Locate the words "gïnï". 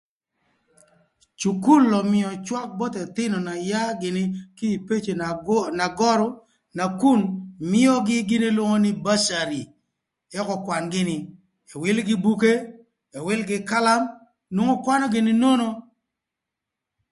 4.01-4.23, 10.93-11.17, 15.13-15.33